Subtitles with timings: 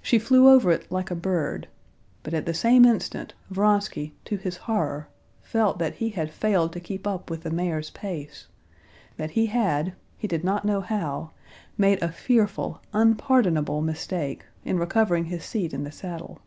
[0.00, 1.68] She flew over it like a bird;
[2.22, 5.08] but at the same instant Vronsky, to his horror,
[5.42, 8.46] felt that he had failed to keep up with the mare's pace,
[9.18, 11.32] that he had, he did not know how,
[11.76, 16.38] made a fearful, unpardonable mistake, in recovering his seat in the saddle.